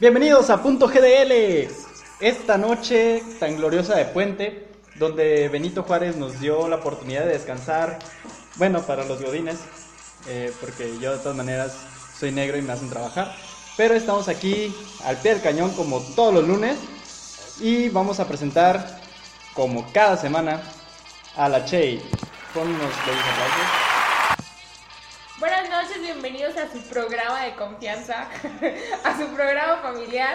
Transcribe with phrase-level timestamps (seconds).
[0.00, 1.68] Bienvenidos a Punto GDL.
[2.18, 8.00] Esta noche tan gloriosa de puente, donde Benito Juárez nos dio la oportunidad de descansar.
[8.56, 9.58] Bueno, para los godines,
[10.26, 11.76] eh, porque yo de todas maneras
[12.18, 13.32] soy negro y me hacen trabajar.
[13.76, 14.74] Pero estamos aquí
[15.04, 16.76] al pie del cañón como todos los lunes
[17.60, 19.00] y vamos a presentar,
[19.54, 20.60] como cada semana,
[21.36, 22.02] a la Chey.
[22.54, 23.66] Con unos bellos aplausos.
[25.38, 28.26] Buenas noches, bienvenidos a su programa de confianza,
[29.04, 30.34] a su programa familiar.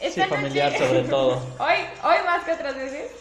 [0.00, 1.40] Sí, familiar sobre todo.
[1.58, 3.12] Hoy, hoy más que otras veces.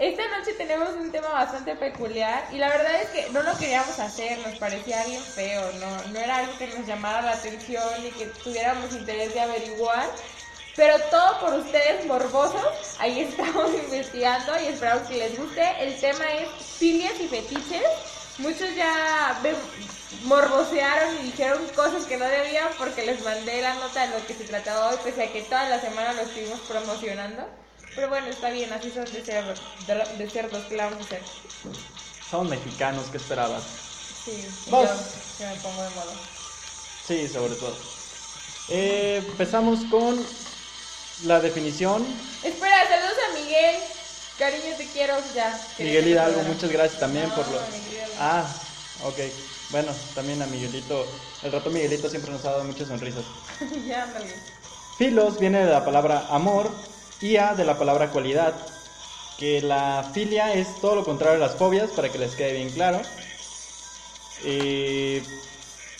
[0.00, 3.98] Esta noche tenemos un tema bastante peculiar y la verdad es que no lo queríamos
[3.98, 8.10] hacer, nos parecía bien feo, no, no era algo que nos llamara la atención y
[8.10, 10.08] que tuviéramos interés de averiguar.
[10.80, 12.64] Pero todo por ustedes morbosos,
[12.96, 15.62] ahí estamos investigando y esperamos que les guste.
[15.80, 16.48] El tema es
[16.78, 17.84] filias y fetiches.
[18.38, 19.58] Muchos ya ve-
[20.10, 24.34] morbosearon y dijeron cosas que no debían porque les mandé la nota de lo que
[24.34, 27.42] se trataba hoy, pese a que toda la semana lo estuvimos promocionando.
[27.94, 31.40] Pero bueno, está bien, así son de, ser, de, cerdos, ¿qué le vamos a hacer?
[32.22, 33.78] Somos mexicanos, ¿qué esperabas?
[34.24, 34.90] Sí, Vos.
[34.90, 36.28] yo que me pongo de modo.
[36.98, 37.94] Sí, sobre todo.
[38.68, 40.49] Eh, empezamos con
[41.24, 42.06] la definición.
[42.42, 43.76] Espera, saludos a Miguel.
[44.38, 45.60] Cariño, te quiero ya.
[45.78, 47.58] Miguel Hidalgo, muchas gracias también por lo...
[48.18, 48.46] Ah,
[49.04, 49.18] ok.
[49.70, 51.06] Bueno, también a Miguelito.
[51.42, 53.24] El rato Miguelito siempre nos ha dado muchas sonrisas.
[53.86, 54.34] ya, ándale.
[54.98, 56.70] Filos viene de la palabra amor
[57.20, 58.54] y a de la palabra cualidad.
[59.38, 62.70] Que la filia es todo lo contrario a las fobias, para que les quede bien
[62.70, 63.00] claro.
[64.44, 65.22] Eh,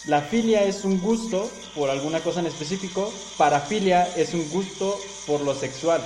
[0.07, 3.13] la filia es un gusto por alguna cosa en específico.
[3.37, 6.03] Parafilia es un gusto por lo sexual.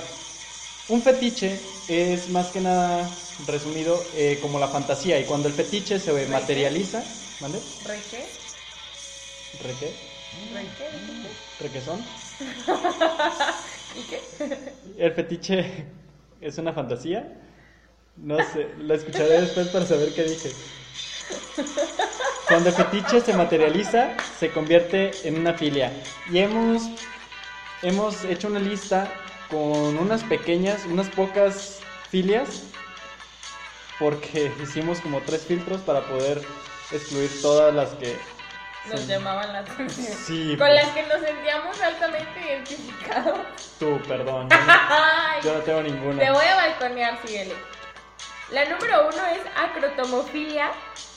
[0.87, 3.09] Un fetiche es más que nada
[3.47, 5.19] resumido eh, como la fantasía.
[5.19, 7.03] Y cuando el fetiche se materializa.
[7.41, 7.59] ¿Mande?
[7.85, 8.25] ¿Re qué?
[9.63, 9.93] ¿Re qué?
[10.53, 11.63] ¿Re qué?
[11.63, 12.03] ¿Requesón?
[13.95, 14.21] ¿Y qué?
[14.97, 15.85] ¿El fetiche
[16.41, 17.41] es una fantasía?
[18.17, 20.51] No sé, lo escucharé después para saber qué dije.
[22.47, 25.91] Cuando el fetiche se materializa, se convierte en una filia.
[26.31, 26.83] Y hemos,
[27.81, 29.11] hemos hecho una lista
[29.49, 32.63] con unas pequeñas, unas pocas filias,
[33.99, 36.41] porque hicimos como tres filtros para poder
[36.91, 38.17] excluir todas las que...
[38.91, 40.15] Nos llamaban la atención.
[40.15, 43.39] Sí, Con las que nos sentíamos altamente identificados.
[43.79, 44.47] tú, perdón.
[44.51, 46.19] Yo no, Ay, yo no tengo ninguna.
[46.23, 47.55] te voy a balconear, síguele.
[48.51, 50.69] La número uno es acrotomofilia.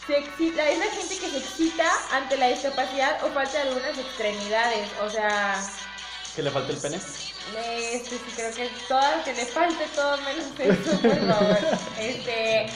[0.06, 3.98] Se excita, es la gente que se excita ante la discapacidad o falta de algunas
[3.98, 4.88] extremidades.
[5.02, 5.60] O sea,
[6.34, 7.00] ¿Que le falta el pene?
[7.92, 11.58] Este, sí, creo que todas, que le falte todo menos eso, por favor.
[11.98, 12.66] Este,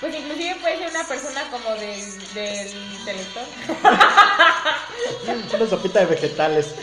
[0.00, 3.44] pues inclusive puede ser una persona como del, del intelector.
[5.54, 6.74] Una sopita de vegetales.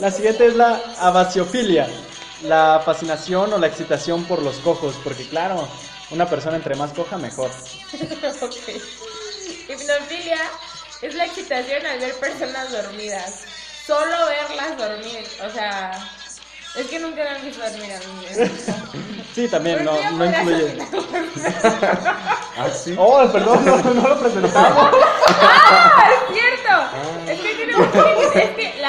[0.00, 1.88] La siguiente es la abasiofilia,
[2.42, 5.68] la fascinación o la excitación por los cojos, porque claro,
[6.10, 7.50] una persona entre más coja mejor.
[8.40, 8.56] ok.
[9.68, 10.40] Hipnofilia
[11.02, 13.42] es la excitación al ver personas dormidas.
[13.86, 15.26] Solo verlas dormir.
[15.46, 15.92] O sea,
[16.76, 18.48] es que nunca me han visto dormir a mí.
[19.34, 20.78] Sí, también, no, sí no podría incluye.
[22.58, 22.94] Ah, sí.
[22.98, 24.90] Oh, perdón, no, no lo presentamos.
[25.26, 26.10] ¡Ah!
[26.28, 27.32] ¡Es cierto!
[27.32, 28.81] Es que tiene que- Es que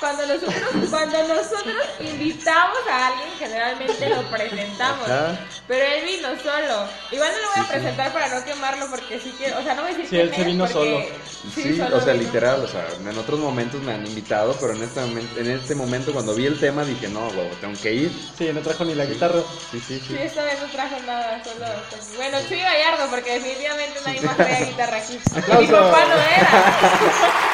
[0.00, 0.54] cuando nosotros,
[0.90, 5.08] cuando nosotros invitamos a alguien, generalmente lo presentamos.
[5.08, 5.38] Ajá.
[5.66, 6.86] Pero él vino solo.
[7.10, 7.72] Igual no lo voy a Sí, sí.
[7.72, 9.58] presentar para no quemarlo porque sí quiero.
[9.58, 11.12] O sea, no voy a decir Sí, él quién se vino porque-
[11.54, 12.24] Sí, solo o sea, vino.
[12.24, 15.74] literal, o sea, en otros momentos me han invitado, pero en este momento, en este
[15.74, 18.12] momento cuando vi el tema dije, no, huevo, tengo que ir.
[18.38, 19.40] Sí, no trajo ni la guitarra.
[19.70, 20.06] Sí, sí, sí.
[20.08, 21.66] Sí, esta vez no trajo nada, solo.
[21.90, 25.18] pues, bueno, Chuy Gallardo, porque definitivamente nadie más traía guitarra aquí.
[25.34, 27.50] Mi papá no era.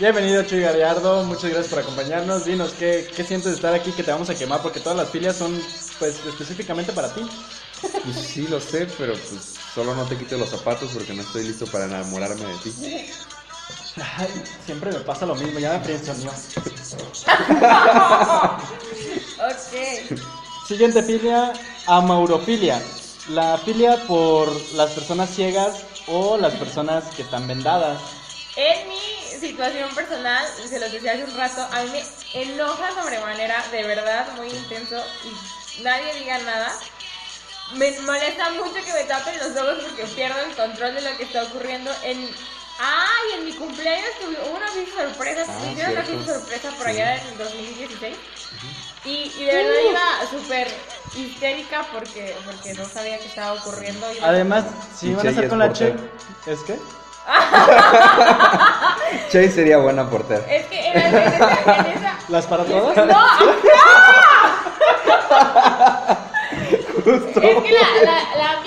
[0.00, 2.46] Bienvenido Chuy Gallardo, muchas gracias por acompañarnos.
[2.46, 4.62] Dinos, ¿qué, ¿qué sientes de estar aquí que te vamos a quemar?
[4.62, 5.62] Porque todas las filias son
[5.98, 7.20] pues específicamente para ti.
[7.82, 11.44] Pues sí, lo sé, pero pues solo no te quites los zapatos porque no estoy
[11.44, 12.72] listo para enamorarme de ti.
[14.16, 16.30] Ay, siempre me pasa lo mismo, ya me frenzoneó.
[19.50, 20.18] ok.
[20.66, 21.52] Siguiente filia,
[21.86, 22.82] amaurofilia.
[23.28, 28.00] La filia por las personas ciegas o las personas que están vendadas.
[28.56, 29.09] En mi
[29.40, 34.26] situación personal, se los decía hace un rato, a mí me enoja sobremanera, de verdad,
[34.36, 36.72] muy intenso, y nadie diga nada.
[37.74, 41.22] Me molesta mucho que me tapen los ojos porque pierdo el control de lo que
[41.24, 42.28] está ocurriendo en...
[42.82, 43.38] ¡Ay!
[43.38, 46.86] En mi cumpleaños tuve hubo una fiesta sorpresa, Ah, me hicieron una fiesta sorpresa por
[46.86, 46.92] Sí.
[46.92, 48.16] allá en 2016.
[49.04, 50.68] Y, y de verdad iba súper
[51.14, 54.06] histérica porque, porque no sabía qué estaba ocurriendo.
[54.22, 54.64] Además,
[54.98, 55.94] si van a es con la Che.
[56.46, 56.78] ¿es que?
[59.30, 60.42] Chase sería buena portera.
[60.48, 62.96] Es que en, en esa, en esa- ¿Las para todas?
[62.96, 63.04] ¡No!
[67.00, 68.59] Es que la, la, la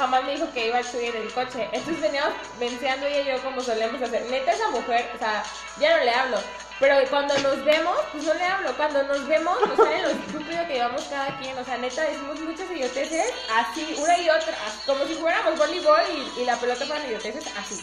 [0.00, 1.68] jamás me dijo que iba a subir el coche.
[1.72, 4.24] Entonces veníamos venceando ella y yo como solemos hacer.
[4.30, 5.44] Neta, esa mujer, o sea,
[5.78, 6.38] ya no le hablo.
[6.80, 8.74] Pero cuando nos vemos, pues no le hablo.
[8.78, 11.58] Cuando nos vemos, nos sale lo estúpido que llevamos cada quien.
[11.58, 14.56] O sea, neta, decimos muchas idioteces así, una y otra,
[14.86, 17.78] como si fuéramos voleibol y, y la pelota fueran idioteces así.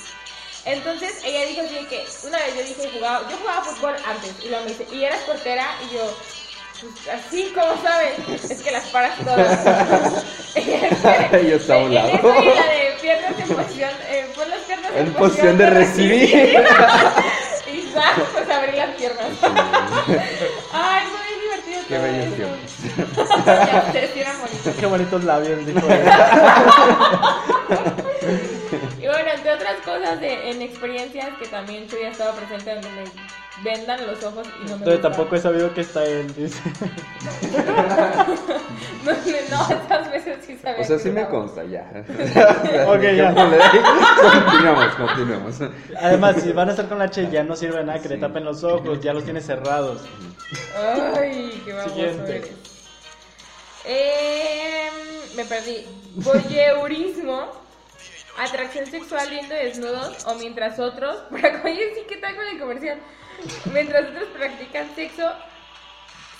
[0.65, 4.49] Entonces ella dijo así que una vez yo dije jugaba, yo jugaba fútbol antes y
[4.49, 5.65] luego me dice, ¿y eras portera?
[5.85, 6.17] Y yo,
[7.11, 10.25] así como sabes, es que las paras todas.
[11.47, 12.19] Yo estaba a un En lado.
[12.41, 16.29] y la de piernas en posición, eh, pon las piernas En posición de recibir.
[17.73, 18.19] y ¡zas!
[18.33, 19.27] pues abrí las piernas.
[20.71, 21.97] Ay, fue bien divertido Qué
[22.35, 23.27] tiempos.
[23.45, 24.75] Ya eran bonitos.
[24.79, 26.27] Qué bonitos labios, dijo ella.
[29.87, 33.03] Cosas de, en experiencias que también yo ya estaba presente donde me
[33.63, 35.09] vendan los ojos y no me Entonces gusta.
[35.09, 36.61] tampoco he sabido que está él, dice.
[39.05, 41.39] No, no, estas veces sí sabía O sea, que sí me estaba.
[41.39, 41.89] consta, ya.
[42.87, 43.33] Ok, ya.
[43.33, 45.55] Continuamos, continuamos.
[46.01, 48.43] Además, si van a estar con la Che, ya no sirve nada que le tapen
[48.43, 50.01] los ojos, ya los tiene cerrados.
[51.15, 52.35] Ay, qué baboso Siguiente.
[52.37, 52.51] eres.
[53.85, 54.89] Eh,
[55.35, 55.85] me perdí.
[56.15, 57.47] Voyeurismo,
[58.37, 61.17] atracción sexual viendo desnudos o mientras otros.
[61.31, 62.99] Oye, sí, ¿qué tal con el comercial?
[63.73, 65.31] Mientras otros practican sexo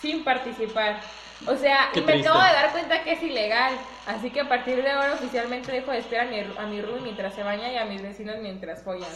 [0.02, 1.00] sin participar.
[1.46, 2.30] O sea, Qué y me triste.
[2.30, 3.74] acabo de dar cuenta que es ilegal.
[4.08, 7.02] Así que a partir de ahora oficialmente dejo de esperar a mi, a mi roomie
[7.02, 9.10] mientras se baña y a mis vecinos mientras follan.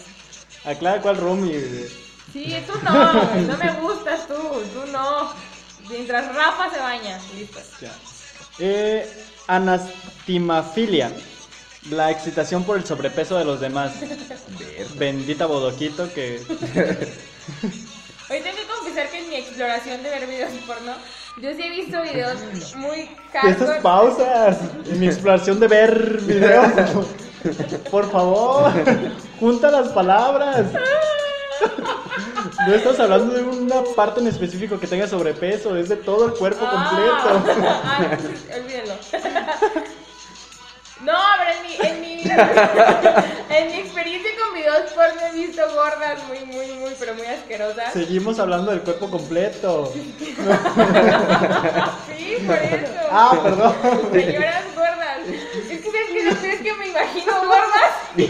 [0.65, 1.59] Aclara cuál roomie.
[2.31, 5.33] Sí, tú no, no me gustas tú, tú no.
[5.89, 7.59] Mientras Rafa se baña, listo.
[7.81, 7.91] Ya.
[8.59, 9.07] Eh,
[9.47, 11.11] anastimafilia.
[11.89, 13.93] La excitación por el sobrepeso de los demás.
[14.97, 16.41] Bendita bodoquito que.
[18.29, 20.93] Hoy tengo que confesar que en mi exploración de ver videos porno,
[21.41, 22.37] yo sí he visto videos
[22.75, 23.81] muy Estas hardcore.
[23.81, 24.57] pausas.
[24.87, 26.71] En mi exploración de ver videos.
[27.89, 28.71] Por favor,
[29.39, 30.65] junta las palabras.
[32.67, 36.33] No estás hablando de una parte en específico que tenga sobrepeso, es de todo el
[36.33, 37.43] cuerpo completo.
[37.83, 38.17] Ah, ah,
[38.55, 38.93] olvídalo.
[41.03, 42.21] No, pero en mi, en mi,
[43.49, 47.91] en mi experiencia con videos porno he visto gordas muy, muy, muy, pero muy asquerosas.
[47.93, 49.91] Seguimos hablando del cuerpo completo.
[49.93, 50.13] Sí,
[52.45, 52.91] por eso.
[53.11, 53.73] Ah, perdón.
[54.13, 55.17] Señoras gordas.
[55.69, 58.27] Es que sabes que no es que me imagino gordas y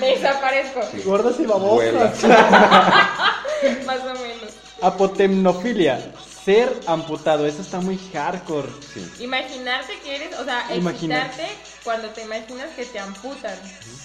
[0.00, 0.80] me desaparezco.
[1.04, 2.24] Gordas y babosas.
[3.86, 4.50] Más o menos.
[4.82, 6.00] Apotemnofilia.
[6.44, 7.46] Ser amputado.
[7.46, 8.68] Eso está muy hardcore.
[8.92, 9.24] Sí.
[9.24, 11.46] Imaginarte que eres, o sea, excitarte
[11.82, 13.56] cuando te imaginas que te amputan.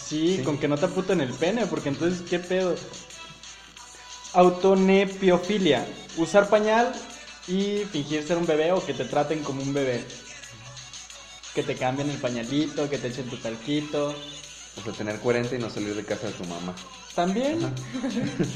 [0.07, 0.43] Sí, Sí.
[0.43, 2.75] con que no te aputen el pene, porque entonces, ¿qué pedo?
[4.33, 5.85] Autonepiofilia.
[6.17, 6.91] Usar pañal
[7.47, 10.03] y fingir ser un bebé o que te traten como un bebé.
[11.53, 14.15] Que te cambien el pañalito, que te echen tu talquito.
[14.77, 16.73] O sea, tener 40 y no salir de casa de tu mamá.
[17.15, 17.57] También.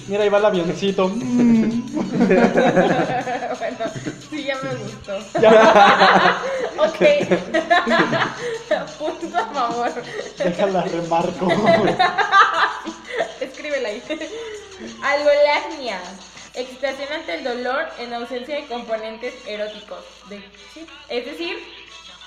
[0.07, 1.09] Mira, ahí va el avioncito.
[4.53, 5.17] Ya me gustó.
[6.83, 6.99] Ok.
[8.99, 9.91] Punto a favor.
[10.37, 11.47] déjala remarco.
[13.39, 14.03] Escríbela ahí.
[15.03, 15.99] Algolagnia.
[16.55, 20.03] Excitación ante el dolor en ausencia de componentes eróticos.
[20.29, 20.39] De,
[20.73, 21.57] sí, Es decir,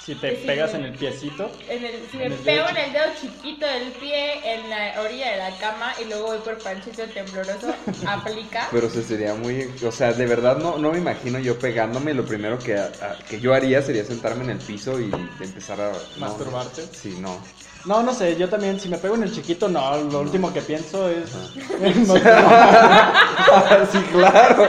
[0.07, 1.51] Si te pegas en el piecito.
[1.69, 5.01] en el, si En me el pego en el dedo chiquito del pie en la
[5.03, 7.75] orilla de la cama y luego voy por panchito tembloroso,
[8.07, 8.69] aplica.
[8.71, 9.69] Pero se sería muy.
[9.85, 12.15] O sea, de verdad no, no me imagino yo pegándome.
[12.15, 15.11] Lo primero que, a- que yo haría sería sentarme en el piso y
[15.41, 15.91] empezar a.
[15.91, 15.99] no.
[16.19, 16.83] Masturbarte.
[16.93, 17.41] Sí, no.
[17.85, 20.61] No, no sé, yo también, si me pego en el chiquito, no, lo último que
[20.61, 21.31] pienso es...
[23.93, 24.69] sí, claro.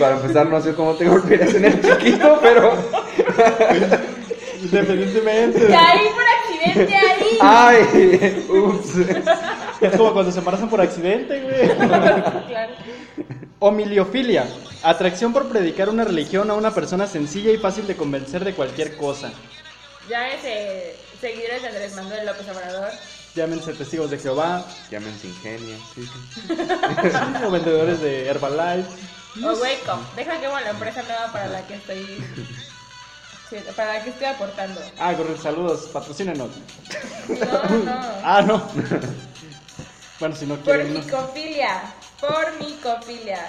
[0.00, 2.76] Para empezar, no sé cómo te golpearías en el chiquito, pero.
[4.64, 5.66] Independientemente.
[5.68, 7.38] Caí por accidente ahí.
[7.40, 8.46] ¡Ay!
[8.48, 8.96] Ups.
[9.80, 11.76] Es como cuando se embarazan por accidente, güey.
[12.46, 12.74] Claro.
[13.58, 14.46] Homiliofilia.
[14.82, 18.96] Atracción por predicar una religión a una persona sencilla y fácil de convencer de cualquier
[18.96, 19.32] cosa.
[20.08, 22.90] Llámese seguidores de Andrés Manuel López Obrador.
[23.34, 25.76] Llámense testigos de Jehová Llámense ingenio.
[25.94, 26.54] Sí, sí.
[27.44, 28.88] o vendedores de Herbalife.
[29.42, 30.00] O Wacom.
[30.14, 32.24] Deja que bueno la empresa nueva para la que estoy.
[33.50, 34.80] Sí, para la que estoy aportando.
[34.98, 36.50] Ah, correcto, saludos, patrocínenos.
[37.28, 38.00] No, no.
[38.24, 38.68] Ah, no.
[40.18, 40.94] Bueno, si no quieren.
[40.94, 41.00] no.
[41.00, 41.82] Pornicofilia.
[42.20, 43.46] Pornicofilia.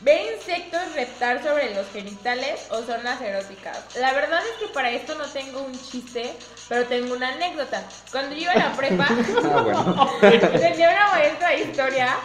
[0.00, 3.78] Ve insectos reptar sobre los genitales o zonas eróticas.
[3.98, 6.34] La verdad es que para esto no tengo un chiste,
[6.68, 7.82] pero tengo una anécdota.
[8.12, 9.06] Cuando yo iba a la prepa,
[9.44, 10.10] Ah, bueno.
[10.60, 12.16] tenía una maestra de historia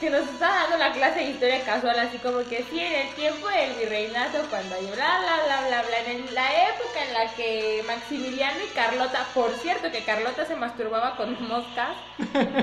[0.00, 3.14] que nos estaba dando la clase de historia casual, así como que sí, en el
[3.14, 7.34] tiempo del virreinato, cuando hay bla, bla, bla, bla, bla, en la época en la
[7.34, 11.96] que Maximiliano y Carlota, por cierto que Carlota se masturbaba con moscas,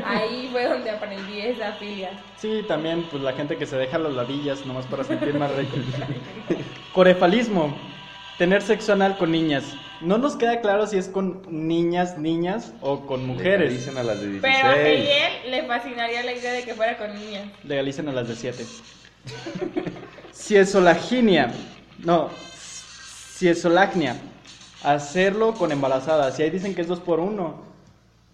[0.05, 2.11] ahí fue donde aprendí esa filia.
[2.37, 5.75] Sí, también, pues la gente que se deja las ladillas nomás para sentir más rico.
[6.93, 7.75] Corefalismo.
[8.37, 9.75] Tener sexo anal con niñas.
[10.03, 13.71] No nos queda claro si es con niñas, niñas o con mujeres.
[13.71, 14.41] Dicen a las de 16.
[14.41, 17.47] Pero a Miguel le fascinaría la idea de que fuera con niñas.
[17.63, 18.65] Legalicen a las de 7.
[20.33, 21.53] Ciesolaginia.
[21.99, 22.29] No.
[23.37, 24.17] Ciesolagnia.
[24.83, 26.37] Hacerlo con embarazadas.
[26.39, 27.63] Y ahí dicen que es dos por uno.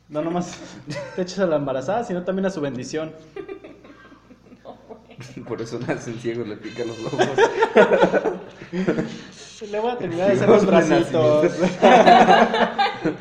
[0.07, 0.57] No nomás
[1.15, 3.13] te echas a la embarazada, sino también a su bendición.
[5.47, 7.27] Por eso nacen ciegos, le pican los ojos.
[9.67, 11.51] Le voy a terminar de hacer los bracitos.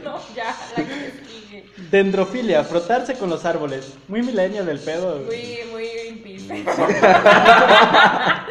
[0.04, 1.64] No, ya, la que sigue.
[1.90, 3.94] Dendrofilia, frotarse con los árboles.
[4.08, 5.20] Muy milenio del pedo.
[5.26, 6.64] Muy, muy Greenpeace.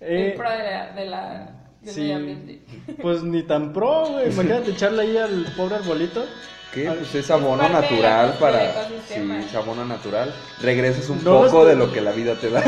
[0.00, 1.50] Eh, pro de la, de la,
[1.82, 2.62] del sí, medio ambiente.
[3.02, 4.28] pues ni tan pro, güey.
[4.32, 6.24] Imagínate echarle ahí al pobre arbolito.
[6.72, 6.84] ¿Qué?
[6.84, 8.84] Pues es abono natural para.
[9.08, 9.14] Sí,
[9.46, 10.32] es abono natural.
[10.62, 12.62] Regresas un No, poco estoy- de lo que la vida te da.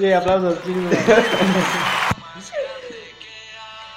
[0.00, 0.58] Sí, aplausos.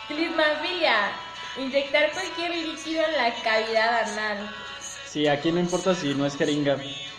[0.09, 1.13] Clismafilia.
[1.57, 4.49] Inyectar cualquier líquido en la cavidad anal.
[5.05, 6.75] Sí, aquí no importa si no es jeringa.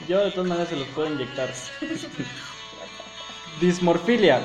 [0.07, 1.49] Yo de todas maneras se los puedo inyectar.
[3.61, 4.43] Dismorfilia.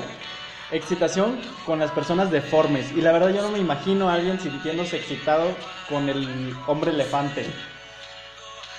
[0.70, 2.90] Excitación con las personas deformes.
[2.92, 5.54] Y la verdad yo no me imagino a alguien sintiéndose excitado
[5.86, 7.44] con el hombre elefante.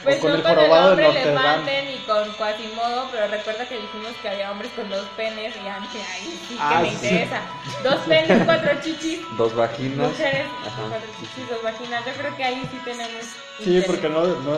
[0.03, 3.65] Pues o con no el con el jorobado hombre elefante ni con Quasimodo, pero recuerda
[3.67, 6.89] que dijimos que había hombres con dos penes y antes ahí sí que Ah, me
[6.89, 6.93] sí.
[6.95, 7.41] interesa.
[7.83, 9.19] Dos penes, cuatro chichis.
[9.37, 10.09] Dos vaginas.
[10.09, 10.81] Mujeres, Ajá.
[10.89, 12.05] cuatro chichis, dos vaginas.
[12.05, 13.25] Yo creo que ahí sí tenemos.
[13.59, 13.85] Sí, interés.
[13.85, 14.51] porque no, no,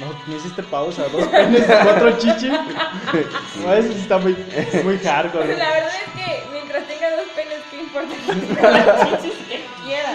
[0.00, 1.02] no, no hiciste pausa.
[1.08, 2.50] Dos penes, cuatro chichis.
[3.62, 4.34] No, eso sí está muy,
[4.84, 5.44] muy hardcore.
[5.46, 9.38] Pues la verdad es que mientras tenga dos penes, ¿qué importa que tenga las chichis
[9.48, 10.12] que quiera?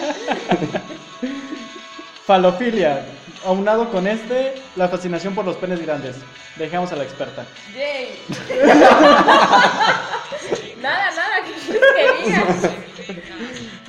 [2.25, 3.06] Falofilia.
[3.46, 6.16] Aunado con este, la fascinación por los penes grandes.
[6.56, 7.46] Dejamos a la experta.
[7.76, 8.20] Yay.
[10.82, 12.44] nada, nada, ¿qué quieres que diga?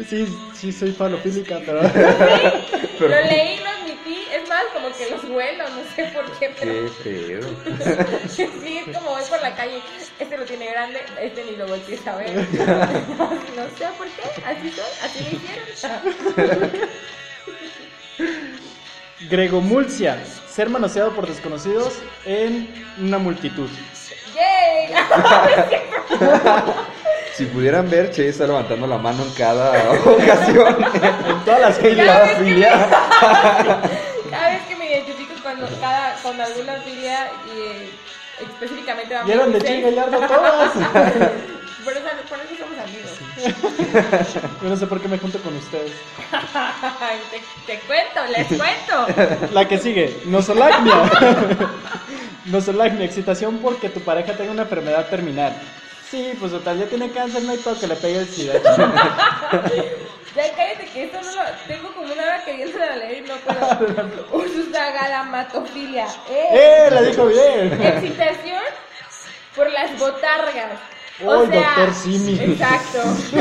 [0.09, 1.83] Sí, sí, soy falofílica, pero.
[1.83, 4.25] Lo leí, lo admití.
[4.33, 6.73] Es más, como que los vuelo, no sé por qué, pero.
[6.73, 7.41] Qué feo.
[8.35, 8.43] Sí,
[8.87, 9.81] es como voy por la calle,
[10.19, 12.35] este lo tiene grande, este ni lo voltees a ver.
[13.55, 15.31] No sé por qué, así soy, así me
[15.73, 16.03] hicieron.
[19.35, 20.23] Gregomulcia.
[20.49, 22.69] Ser manoseado por desconocidos en
[23.01, 23.69] una multitud.
[24.33, 24.95] ¡Yay!
[27.37, 30.77] Si pudieran ver, Che está levantando la mano en cada ocasión.
[31.27, 32.07] En todas las filas.
[32.07, 32.89] cada filia.
[34.31, 37.91] Cada vez que me identifico con, cada, con alguna filia y eh,
[38.41, 40.71] específicamente vamos ¿Vieron de ardo todas?
[41.85, 43.13] Por eso, por eso somos amigos.
[44.63, 45.93] Yo no sé por qué me junto con ustedes.
[47.31, 49.51] te, te cuento, les cuento.
[49.53, 51.11] La que sigue, nosolagnia.
[52.47, 55.55] nosolagnia, excitación porque tu pareja tenga una enfermedad terminal.
[56.11, 58.55] Sí, pues total, ya tiene cáncer, no hay todo que le pegue el sida.
[60.35, 64.45] Ya cállate que esto no lo tengo como una hora queriéndola leer y no puedo.
[64.45, 66.07] Ususagalmatofilia.
[66.29, 66.49] ¡Eh!
[66.53, 66.89] ¡Eh!
[66.91, 67.81] La dijo bien.
[67.81, 68.63] Excitación
[69.55, 70.73] por las botargas.
[71.23, 72.39] O Oh, sea, doctor Simi.
[72.41, 73.03] Exacto.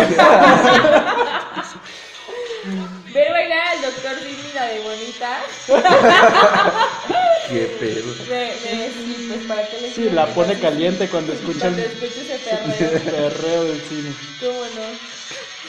[3.14, 5.40] Ver bailar al doctor Simi, la de bonita.
[7.50, 8.16] Qué pedo.
[8.30, 11.92] Me, me, sí, pues para qué le Sí, la pone caliente cuando escucha Cuando el
[11.92, 13.30] escucho ese perreo.
[13.30, 14.14] perreo del cine.
[14.40, 14.98] ¿Cómo no?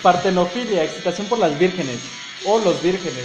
[0.03, 1.99] Partenofilia, excitación por las vírgenes.
[2.47, 3.25] O los vírgenes.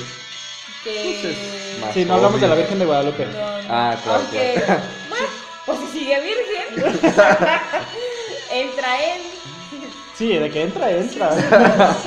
[0.83, 1.77] Que.
[1.81, 2.63] Más Sí, no hablamos de la obvio.
[2.63, 3.25] Virgen de Guadalupe.
[3.27, 3.31] No,
[3.61, 3.67] no.
[3.69, 4.81] Ah, claro, Aunque, claro.
[5.09, 5.27] bueno,
[5.65, 6.99] pues si sigue virgen,
[8.51, 9.21] entra él.
[10.15, 11.29] Sí, de que entra, entra.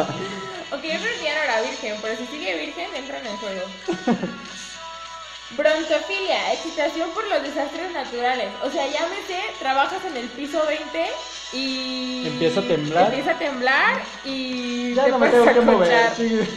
[0.71, 3.37] Aunque yo creo que ya no era virgen, pero si sigue virgen, entra en el
[3.37, 3.63] juego.
[5.57, 8.49] Brontofilia, excitación por los desastres naturales.
[8.65, 11.07] O sea, llámese, trabajas en el piso 20
[11.53, 12.27] y.
[12.27, 13.07] Empieza a temblar.
[13.07, 14.95] Empieza a temblar y.
[14.95, 16.11] Ya te no me tengo que mover.
[16.17, 16.41] sí.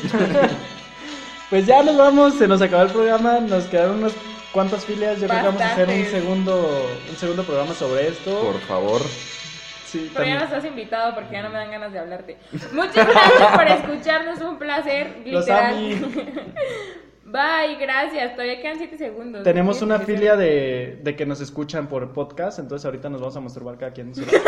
[1.49, 4.13] Pues ya nos vamos, se nos acabó el programa, nos quedaron unas
[4.51, 8.39] cuantas filias, yo creo que vamos a hacer un segundo, un segundo programa sobre esto.
[8.41, 9.01] Por favor.
[9.85, 12.37] Sí, Pero ya no estás invitado porque ya no me dan ganas de hablarte.
[12.73, 15.75] Muchas gracias por escucharnos, un placer, literal.
[17.25, 18.33] Bye, gracias.
[18.33, 19.43] Todavía quedan 7 segundos.
[19.43, 23.41] Tenemos una filia de, de que nos escuchan por podcast, entonces ahorita nos vamos a
[23.41, 24.07] masturbar cada quien.
[24.09, 24.37] en su lado.